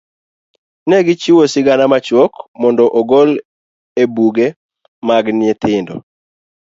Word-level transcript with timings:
Ne 0.87 0.97
gichiwo 1.05 1.43
sigana 1.51 1.85
machuok 1.93 2.33
mondo 2.61 2.83
ogol 2.99 3.29
e 4.01 4.03
buge 4.13 4.47
mag 5.07 5.25
nyithindo. 5.39 5.95